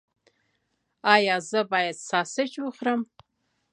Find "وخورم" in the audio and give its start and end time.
2.65-3.01